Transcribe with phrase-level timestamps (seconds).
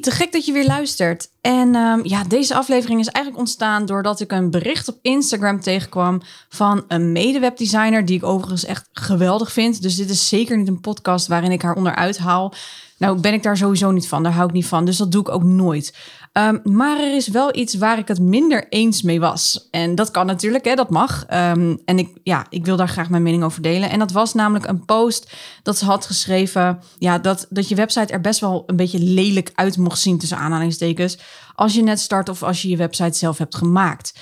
[0.00, 1.30] Te gek dat je weer luistert.
[1.40, 6.20] En um, ja, deze aflevering is eigenlijk ontstaan doordat ik een bericht op Instagram tegenkwam
[6.48, 9.82] van een medewebdesigner die ik overigens echt geweldig vind.
[9.82, 12.54] Dus dit is zeker niet een podcast waarin ik haar onderuit haal.
[12.98, 15.20] Nou ben ik daar sowieso niet van, daar hou ik niet van, dus dat doe
[15.20, 15.94] ik ook nooit.
[16.32, 19.68] Um, maar er is wel iets waar ik het minder eens mee was.
[19.70, 21.26] En dat kan natuurlijk, hè, dat mag.
[21.32, 23.90] Um, en ik, ja, ik wil daar graag mijn mening over delen.
[23.90, 26.82] En dat was namelijk een post dat ze had geschreven...
[26.98, 30.18] Ja, dat, dat je website er best wel een beetje lelijk uit mocht zien...
[30.18, 31.18] tussen aanhalingstekens,
[31.54, 34.18] als je net start of als je je website zelf hebt gemaakt.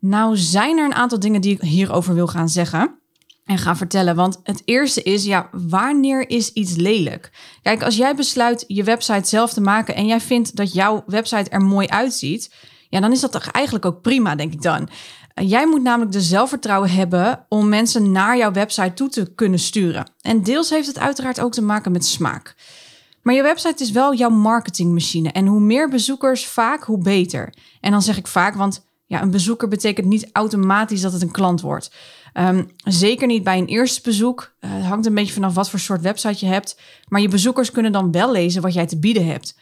[0.00, 2.98] Nou zijn er een aantal dingen die ik hierover wil gaan zeggen
[3.44, 4.14] en ga vertellen.
[4.14, 7.30] Want het eerste is, ja, wanneer is iets lelijk?
[7.62, 11.50] Kijk, als jij besluit je website zelf te maken en jij vindt dat jouw website
[11.50, 12.54] er mooi uitziet,
[12.88, 14.88] ja, dan is dat toch eigenlijk ook prima, denk ik dan.
[15.34, 20.10] Jij moet namelijk de zelfvertrouwen hebben om mensen naar jouw website toe te kunnen sturen.
[20.20, 22.54] En deels heeft het uiteraard ook te maken met smaak.
[23.22, 25.30] Maar je website is wel jouw marketingmachine.
[25.32, 27.54] En hoe meer bezoekers, vaak hoe beter.
[27.80, 31.30] En dan zeg ik vaak, want ja, een bezoeker betekent niet automatisch dat het een
[31.30, 31.90] klant wordt.
[32.34, 34.54] Um, zeker niet bij een eerste bezoek.
[34.60, 36.80] Uh, het hangt een beetje vanaf wat voor soort website je hebt.
[37.08, 39.58] Maar je bezoekers kunnen dan wel lezen wat jij te bieden hebt.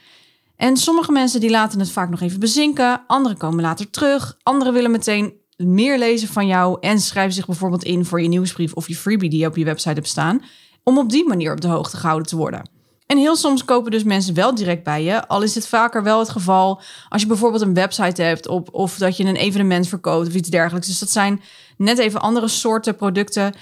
[0.57, 3.03] En sommige mensen die laten het vaak nog even bezinken.
[3.07, 4.39] Anderen komen later terug.
[4.43, 8.73] Anderen willen meteen meer lezen van jou en schrijven zich bijvoorbeeld in voor je nieuwsbrief
[8.73, 10.43] of je freebie die op je website hebt staan.
[10.83, 12.78] Om op die manier op de hoogte gehouden te worden.
[13.09, 15.29] En heel soms kopen dus mensen wel direct bij je.
[15.29, 18.97] Al is het vaker wel het geval als je bijvoorbeeld een website hebt op, of
[18.97, 20.87] dat je een evenement verkoopt of iets dergelijks.
[20.87, 21.41] Dus dat zijn
[21.77, 23.55] net even andere soorten producten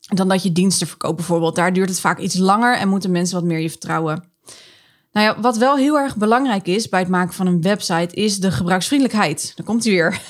[0.00, 1.56] dan dat je diensten verkoopt bijvoorbeeld.
[1.56, 4.24] Daar duurt het vaak iets langer en moeten mensen wat meer je vertrouwen.
[5.12, 8.38] Nou ja, wat wel heel erg belangrijk is bij het maken van een website is
[8.38, 9.52] de gebruiksvriendelijkheid.
[9.56, 10.20] Daar komt hij weer.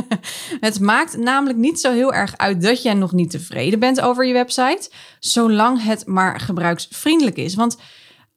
[0.60, 4.26] het maakt namelijk niet zo heel erg uit dat jij nog niet tevreden bent over
[4.26, 7.54] je website, zolang het maar gebruiksvriendelijk is.
[7.54, 7.76] Want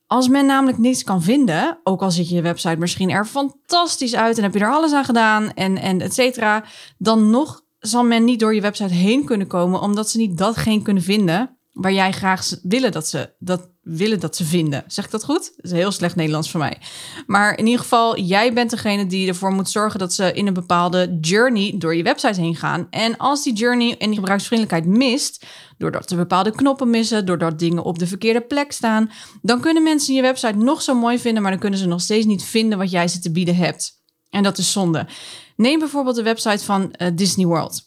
[0.07, 4.37] als men namelijk niets kan vinden, ook al ziet je website misschien er fantastisch uit
[4.37, 6.63] en heb je er alles aan gedaan en, en et cetera,
[6.97, 10.81] dan nog zal men niet door je website heen kunnen komen, omdat ze niet datgene
[10.81, 14.83] kunnen vinden waar jij graag willen dat ze dat willen dat ze vinden.
[14.87, 15.53] Zeg ik dat goed?
[15.55, 16.77] Dat is heel slecht Nederlands voor mij.
[17.27, 20.53] Maar in ieder geval, jij bent degene die ervoor moet zorgen dat ze in een
[20.53, 22.87] bepaalde journey door je website heen gaan.
[22.89, 25.45] En als die journey en die gebruiksvriendelijkheid mist,
[25.77, 30.13] doordat er bepaalde knoppen missen, doordat dingen op de verkeerde plek staan, dan kunnen mensen
[30.13, 32.91] je website nog zo mooi vinden, maar dan kunnen ze nog steeds niet vinden wat
[32.91, 34.03] jij ze te bieden hebt.
[34.29, 35.07] En dat is zonde.
[35.55, 37.85] Neem bijvoorbeeld de website van uh, Disney World.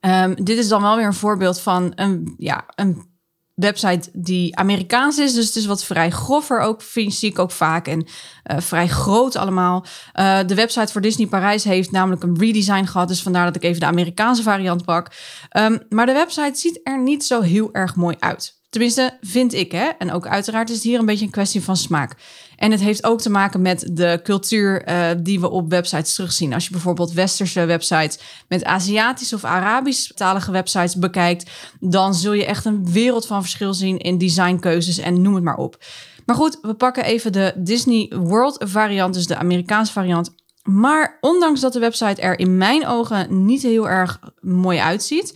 [0.00, 3.13] Um, dit is dan wel weer een voorbeeld van een, ja, een
[3.54, 5.34] website die Amerikaans is.
[5.34, 7.86] Dus het is wat vrij groffer ook, vind, zie ik ook vaak.
[7.86, 8.06] En
[8.52, 9.84] uh, vrij groot allemaal.
[10.14, 13.08] Uh, de website voor Disney Parijs heeft namelijk een redesign gehad.
[13.08, 15.10] Dus vandaar dat ik even de Amerikaanse variant pak.
[15.56, 18.62] Um, maar de website ziet er niet zo heel erg mooi uit.
[18.74, 19.88] Tenminste, vind ik hè.
[19.98, 22.14] En ook uiteraard is het hier een beetje een kwestie van smaak.
[22.56, 26.52] En het heeft ook te maken met de cultuur uh, die we op websites terugzien.
[26.52, 28.18] Als je bijvoorbeeld westerse websites
[28.48, 33.98] met Aziatische of Arabisch-talige websites bekijkt, dan zul je echt een wereld van verschil zien
[33.98, 35.84] in designkeuzes en noem het maar op.
[36.26, 40.34] Maar goed, we pakken even de Disney World variant, dus de Amerikaanse variant.
[40.62, 45.34] Maar ondanks dat de website er in mijn ogen niet heel erg mooi uitziet,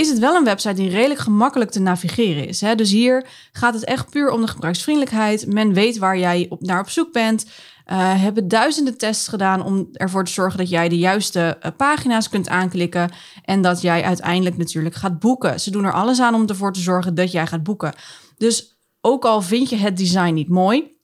[0.00, 2.60] is het wel een website die redelijk gemakkelijk te navigeren is.
[2.60, 2.74] Hè?
[2.74, 5.46] Dus hier gaat het echt puur om de gebruiksvriendelijkheid.
[5.46, 7.44] Men weet waar jij op, naar op zoek bent.
[7.44, 12.28] Uh, hebben duizenden tests gedaan om ervoor te zorgen dat jij de juiste uh, pagina's
[12.28, 13.10] kunt aanklikken.
[13.44, 15.60] En dat jij uiteindelijk natuurlijk gaat boeken.
[15.60, 17.94] Ze doen er alles aan om ervoor te zorgen dat jij gaat boeken.
[18.36, 20.98] Dus ook al vind je het design niet mooi.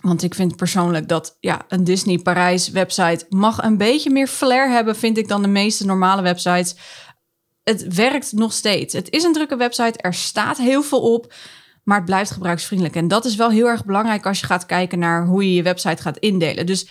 [0.00, 4.70] Want ik vind persoonlijk dat ja, een Disney Parijs website mag een beetje meer flair
[4.70, 6.76] hebben, vind ik, dan de meeste normale websites
[7.70, 8.92] het werkt nog steeds.
[8.92, 11.32] Het is een drukke website, er staat heel veel op,
[11.84, 12.96] maar het blijft gebruiksvriendelijk.
[12.96, 15.62] En dat is wel heel erg belangrijk als je gaat kijken naar hoe je je
[15.62, 16.66] website gaat indelen.
[16.66, 16.88] Dus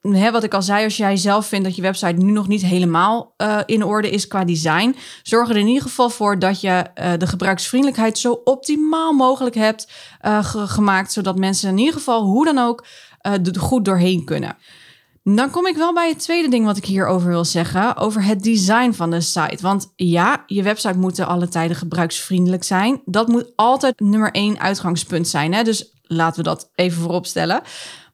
[0.00, 2.62] hè, wat ik al zei, als jij zelf vindt dat je website nu nog niet
[2.62, 6.86] helemaal uh, in orde is qua design, zorg er in ieder geval voor dat je
[6.94, 9.88] uh, de gebruiksvriendelijkheid zo optimaal mogelijk hebt
[10.22, 12.86] uh, gemaakt, zodat mensen in ieder geval hoe dan ook
[13.58, 14.56] goed doorheen kunnen.
[15.24, 18.42] Dan kom ik wel bij het tweede ding wat ik hierover wil zeggen, over het
[18.42, 19.58] design van de site.
[19.60, 23.02] Want ja, je website moet alle tijden gebruiksvriendelijk zijn.
[23.04, 25.54] Dat moet altijd nummer één uitgangspunt zijn.
[25.54, 25.62] Hè?
[25.62, 27.62] Dus Laten we dat even voorop stellen.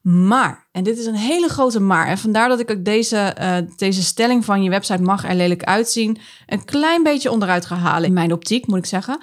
[0.01, 2.07] Maar, en dit is een hele grote maar.
[2.07, 5.63] En vandaar dat ik ook deze, uh, deze stelling van je website mag er lelijk
[5.63, 6.17] uitzien.
[6.47, 8.07] een klein beetje onderuit ga halen.
[8.07, 9.19] In mijn optiek, moet ik zeggen.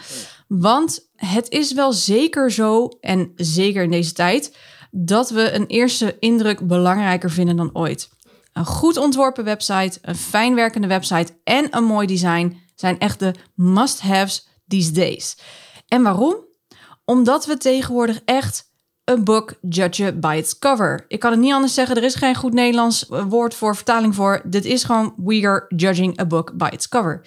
[0.49, 4.56] Want het is wel zeker zo, en zeker in deze tijd,
[4.90, 8.11] dat we een eerste indruk belangrijker vinden dan ooit.
[8.52, 13.35] Een goed ontworpen website, een fijn werkende website en een mooi design zijn echt de
[13.55, 15.37] must-haves these days.
[15.88, 16.37] En waarom?
[17.05, 18.69] Omdat we tegenwoordig echt
[19.05, 21.05] een book judge by its cover.
[21.08, 21.96] Ik kan het niet anders zeggen.
[21.96, 24.43] Er is geen goed Nederlands woord voor, vertaling voor.
[24.44, 27.20] Dit is gewoon we are judging a book by its cover.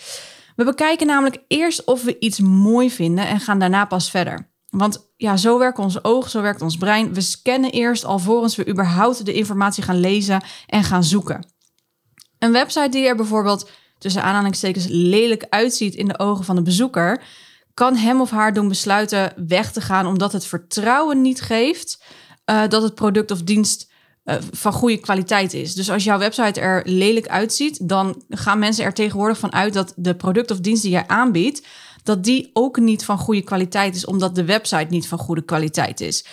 [0.55, 4.50] We bekijken namelijk eerst of we iets mooi vinden en gaan daarna pas verder.
[4.71, 7.13] Want ja, zo werkt ons oog, zo werkt ons brein.
[7.13, 11.45] We scannen eerst alvorens we überhaupt de informatie gaan lezen en gaan zoeken.
[12.39, 17.23] Een website die er bijvoorbeeld tussen aanhalingstekens lelijk uitziet in de ogen van de bezoeker,
[17.73, 22.03] kan hem of haar doen besluiten weg te gaan omdat het vertrouwen niet geeft
[22.45, 23.91] uh, dat het product of dienst
[24.25, 25.73] uh, van goede kwaliteit is.
[25.73, 29.93] Dus als jouw website er lelijk uitziet, dan gaan mensen er tegenwoordig van uit dat
[29.95, 31.67] de product of dienst die jij aanbiedt,
[32.03, 36.01] dat die ook niet van goede kwaliteit is, omdat de website niet van goede kwaliteit
[36.01, 36.25] is.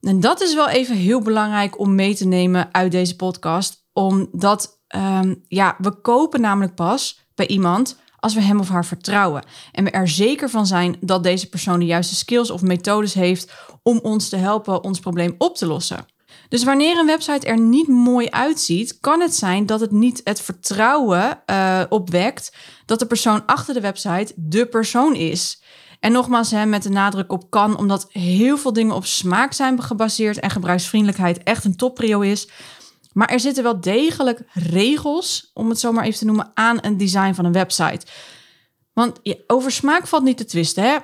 [0.00, 4.80] En dat is wel even heel belangrijk om mee te nemen uit deze podcast, omdat
[4.96, 9.42] um, ja, we kopen namelijk pas bij iemand als we hem of haar vertrouwen.
[9.72, 13.52] En we er zeker van zijn dat deze persoon de juiste skills of methodes heeft
[13.82, 16.06] om ons te helpen ons probleem op te lossen.
[16.50, 20.40] Dus wanneer een website er niet mooi uitziet, kan het zijn dat het niet het
[20.40, 22.56] vertrouwen uh, opwekt
[22.86, 25.62] dat de persoon achter de website de persoon is.
[26.00, 29.82] En nogmaals, hè, met de nadruk op kan, omdat heel veel dingen op smaak zijn
[29.82, 32.48] gebaseerd en gebruiksvriendelijkheid echt een topprio is.
[33.12, 36.96] Maar er zitten wel degelijk regels, om het zo maar even te noemen, aan een
[36.96, 38.06] design van een website.
[38.92, 40.96] Want over smaak valt niet te twisten, hè?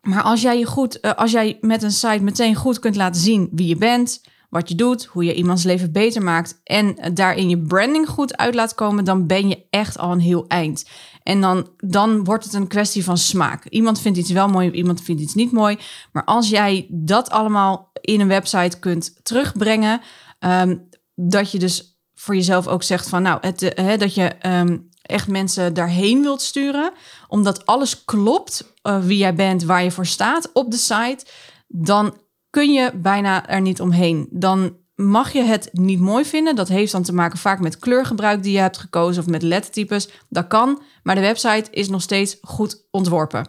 [0.00, 3.20] Maar als jij, je goed, uh, als jij met een site meteen goed kunt laten
[3.20, 4.20] zien wie je bent,
[4.50, 8.54] wat je doet, hoe je iemands leven beter maakt en daarin je branding goed uit
[8.54, 10.88] laat komen, dan ben je echt al een heel eind.
[11.22, 13.64] En dan, dan wordt het een kwestie van smaak.
[13.68, 15.78] Iemand vindt iets wel mooi, iemand vindt iets niet mooi.
[16.12, 20.00] Maar als jij dat allemaal in een website kunt terugbrengen,
[20.40, 24.88] um, dat je dus voor jezelf ook zegt van nou, het, uh, dat je um,
[25.02, 26.92] echt mensen daarheen wilt sturen,
[27.28, 31.26] omdat alles klopt uh, wie jij bent, waar je voor staat op de site,
[31.68, 32.14] dan
[32.56, 34.26] kun je bijna er niet omheen.
[34.30, 36.56] Dan mag je het niet mooi vinden.
[36.56, 40.08] Dat heeft dan te maken vaak met kleurgebruik die je hebt gekozen of met lettertypes.
[40.28, 43.48] Dat kan, maar de website is nog steeds goed ontworpen.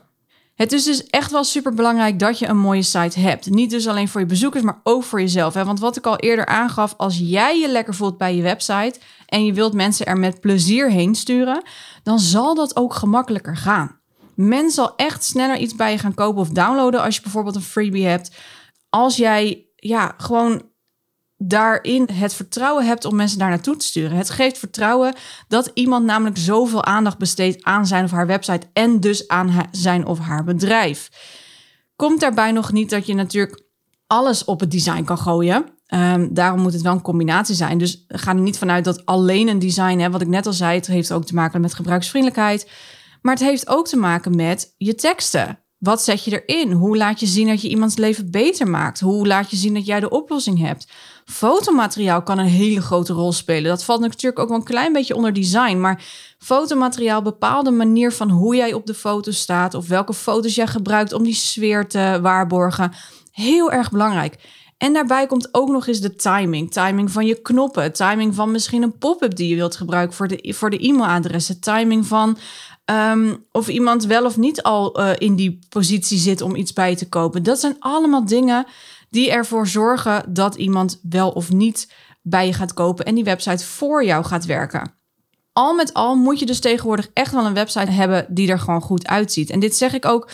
[0.55, 3.49] Het is dus echt wel super belangrijk dat je een mooie site hebt.
[3.49, 5.53] Niet dus alleen voor je bezoekers, maar ook voor jezelf.
[5.53, 5.65] Hè?
[5.65, 9.45] Want wat ik al eerder aangaf, als jij je lekker voelt bij je website en
[9.45, 11.61] je wilt mensen er met plezier heen sturen,
[12.03, 13.99] dan zal dat ook gemakkelijker gaan.
[14.35, 17.61] Men zal echt sneller iets bij je gaan kopen of downloaden als je bijvoorbeeld een
[17.61, 18.31] freebie hebt
[18.89, 20.61] als jij ja, gewoon
[21.37, 24.17] daarin het vertrouwen hebt om mensen daar naartoe te sturen.
[24.17, 25.15] Het geeft vertrouwen
[25.47, 30.05] dat iemand namelijk zoveel aandacht besteedt aan zijn of haar website en dus aan zijn
[30.05, 31.09] of haar bedrijf.
[31.95, 33.65] Komt daarbij nog niet dat je natuurlijk
[34.07, 35.65] alles op het design kan gooien.
[35.93, 37.77] Um, daarom moet het wel een combinatie zijn.
[37.77, 40.75] Dus ga er niet vanuit dat alleen een design, hè, wat ik net al zei,
[40.75, 42.71] het heeft ook te maken met gebruiksvriendelijkheid.
[43.21, 45.59] Maar het heeft ook te maken met je teksten.
[45.77, 46.71] Wat zet je erin?
[46.71, 48.99] Hoe laat je zien dat je iemands leven beter maakt?
[48.99, 50.87] Hoe laat je zien dat jij de oplossing hebt?
[51.25, 53.69] Fotomateriaal kan een hele grote rol spelen.
[53.69, 55.79] Dat valt natuurlijk ook wel een klein beetje onder design.
[55.79, 56.03] Maar
[56.37, 59.73] fotomateriaal bepaalt de manier van hoe jij op de foto staat.
[59.73, 62.93] Of welke foto's jij gebruikt om die sfeer te waarborgen.
[63.31, 64.37] Heel erg belangrijk.
[64.77, 66.71] En daarbij komt ook nog eens de timing.
[66.71, 67.93] Timing van je knoppen.
[67.93, 71.59] Timing van misschien een pop-up die je wilt gebruiken voor de, voor de e-mailadressen.
[71.59, 72.37] Timing van
[72.91, 76.95] Um, of iemand wel of niet al uh, in die positie zit om iets bij
[76.95, 77.43] te kopen.
[77.43, 78.65] Dat zijn allemaal dingen
[79.09, 81.91] die ervoor zorgen dat iemand wel of niet
[82.21, 84.93] bij je gaat kopen en die website voor jou gaat werken.
[85.53, 88.81] Al met al moet je dus tegenwoordig echt wel een website hebben die er gewoon
[88.81, 89.49] goed uitziet.
[89.49, 90.29] En dit zeg ik ook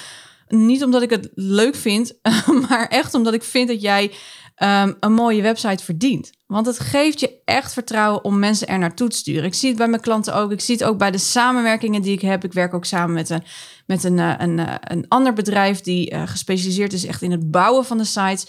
[0.53, 2.13] niet omdat ik het leuk vind,
[2.67, 4.11] maar echt omdat ik vind dat jij
[4.57, 6.31] um, een mooie website verdient.
[6.45, 9.43] Want het geeft je echt vertrouwen om mensen er naartoe te sturen.
[9.43, 10.51] Ik zie het bij mijn klanten ook.
[10.51, 12.43] Ik zie het ook bij de samenwerkingen die ik heb.
[12.43, 13.43] Ik werk ook samen met een,
[13.85, 17.51] met een, eh, een, eh, een ander bedrijf die uh, gespecialiseerd is echt in het
[17.51, 18.47] bouwen van de sites.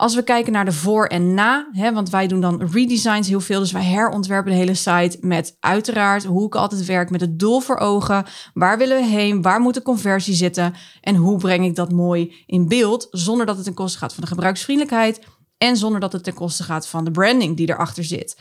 [0.00, 3.40] Als we kijken naar de voor en na, hè, want wij doen dan redesigns heel
[3.40, 3.60] veel.
[3.60, 7.60] Dus wij herontwerpen de hele site met uiteraard hoe ik altijd werk met het doel
[7.60, 8.24] voor ogen.
[8.54, 9.42] Waar willen we heen?
[9.42, 10.74] Waar moet de conversie zitten?
[11.00, 14.22] En hoe breng ik dat mooi in beeld zonder dat het ten koste gaat van
[14.22, 15.20] de gebruiksvriendelijkheid
[15.58, 18.36] en zonder dat het ten koste gaat van de branding die erachter zit.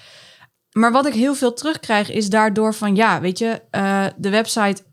[0.72, 4.84] Maar wat ik heel veel terugkrijg is daardoor van ja, weet je, uh, de website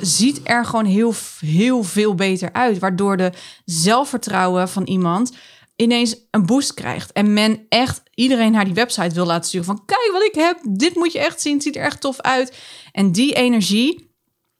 [0.00, 2.78] ziet er gewoon heel, heel veel beter uit.
[2.78, 3.32] Waardoor de
[3.64, 5.32] zelfvertrouwen van iemand
[5.76, 7.12] ineens een boost krijgt.
[7.12, 10.58] En men echt iedereen naar die website wil laten sturen van kijk wat ik heb.
[10.62, 11.54] Dit moet je echt zien.
[11.54, 12.56] Het ziet er echt tof uit.
[12.92, 14.04] En die energie.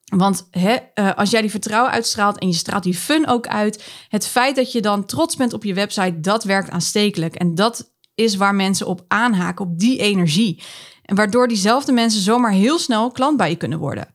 [0.05, 3.85] Want hè, eh, als jij die vertrouwen uitstraalt en je straalt die fun ook uit,
[4.09, 7.35] het feit dat je dan trots bent op je website, dat werkt aanstekelijk.
[7.35, 10.63] En dat is waar mensen op aanhaken, op die energie.
[11.03, 14.15] En waardoor diezelfde mensen zomaar heel snel klant bij je kunnen worden.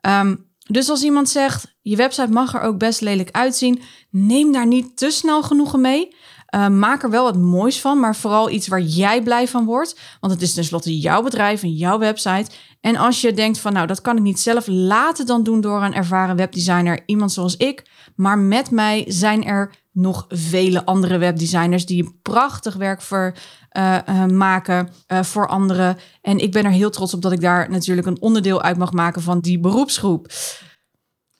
[0.00, 4.66] Ehm, dus als iemand zegt, je website mag er ook best lelijk uitzien, neem daar
[4.66, 6.16] niet te snel genoegen mee.
[6.54, 9.98] Uh, maak er wel wat moois van, maar vooral iets waar jij blij van wordt.
[10.20, 12.50] Want het is tenslotte jouw bedrijf en jouw website.
[12.80, 15.60] En als je denkt van, nou, dat kan ik niet zelf, laat het dan doen
[15.60, 17.90] door een ervaren webdesigner, iemand zoals ik.
[18.14, 23.34] Maar met mij zijn er nog vele andere webdesigners die prachtig werk voor
[23.72, 25.96] uh, uh, maken uh, voor anderen.
[26.22, 28.92] En ik ben er heel trots op dat ik daar natuurlijk een onderdeel uit mag
[28.92, 30.26] maken van die beroepsgroep.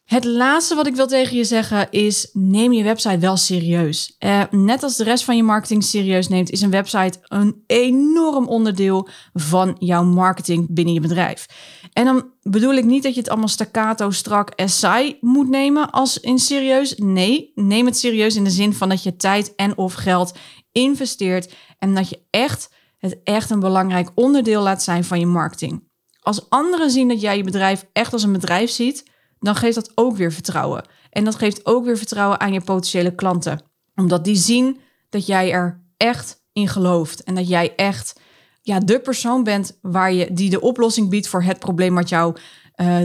[0.08, 4.16] Het laatste wat ik wil tegen je zeggen is: neem je website wel serieus.
[4.18, 8.46] Uh, net als de rest van je marketing serieus neemt, is een website een enorm
[8.46, 11.46] onderdeel van jouw marketing binnen je bedrijf.
[11.92, 16.20] En dan bedoel ik niet dat je het allemaal staccato, strak, saai moet nemen als
[16.20, 16.94] in serieus.
[16.96, 20.34] Nee, neem het serieus in de zin van dat je tijd en of geld
[20.72, 25.88] investeert en dat je echt het echt een belangrijk onderdeel laat zijn van je marketing.
[26.20, 29.92] Als anderen zien dat jij je bedrijf echt als een bedrijf ziet, dan geeft dat
[29.94, 30.84] ook weer vertrouwen.
[31.10, 33.60] En dat geeft ook weer vertrouwen aan je potentiële klanten.
[33.94, 37.22] Omdat die zien dat jij er echt in gelooft.
[37.22, 38.20] En dat jij echt
[38.62, 42.34] ja, de persoon bent waar je, die de oplossing biedt voor het probleem wat jouw
[42.76, 43.02] uh,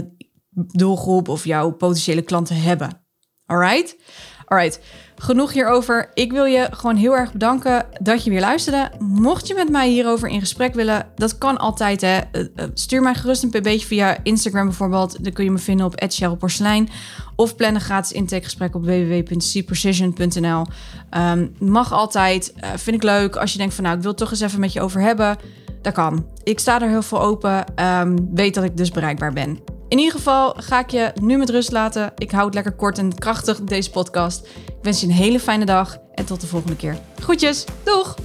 [0.50, 3.04] doelgroep of jouw potentiële klanten hebben.
[3.46, 3.98] Alright?
[4.46, 4.80] Alright,
[5.18, 6.10] genoeg hierover.
[6.14, 8.92] Ik wil je gewoon heel erg bedanken dat je weer luisterde.
[9.00, 12.02] Mocht je met mij hierover in gesprek willen, dat kan altijd.
[12.02, 12.18] Hè.
[12.18, 15.24] Eh, eh, stuur mij gerust een pb'tje via Instagram bijvoorbeeld.
[15.24, 16.90] Dan kun je me vinden op @cherylporselein
[17.36, 20.66] of plan een gratis intakegesprek op www.cprecision.nl.
[21.10, 22.54] Ehm, mag altijd.
[22.58, 24.60] Uh, vind ik leuk als je denkt van nou, ik wil het toch eens even
[24.60, 25.38] met je over hebben.
[25.82, 26.26] Dat kan.
[26.44, 27.66] Ik sta er heel veel open.
[28.00, 29.73] Um, weet dat ik dus bereikbaar ben.
[29.94, 32.12] In ieder geval ga ik je nu met rust laten.
[32.18, 34.46] Ik hou het lekker kort en krachtig deze podcast.
[34.66, 36.98] Ik wens je een hele fijne dag en tot de volgende keer.
[37.20, 38.16] Groetjes, doeg!